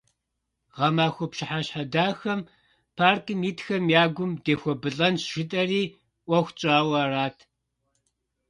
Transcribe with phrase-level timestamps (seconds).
[0.75, 2.41] Гъэмахуэ пщыхьэщхьэ дахэм
[2.97, 5.83] паркым итхэм я гум дехуэбылӀэнщ жытӀэри,
[6.27, 7.37] Ӏуэху тщӀауэ арат.